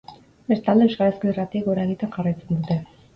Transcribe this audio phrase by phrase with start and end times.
[0.53, 2.79] Bestalde, euskarazko irratiek gora egiten jarraitzen dute.